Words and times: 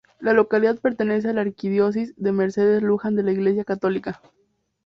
La 0.19 0.33
localidad 0.33 0.79
pertenece 0.79 1.29
a 1.29 1.33
la 1.33 1.41
Arquidiócesis 1.41 2.15
de 2.17 2.31
Mercedes-Luján 2.31 3.15
de 3.15 3.21
la 3.21 3.33
Iglesia 3.33 3.63
católica. 3.63 4.19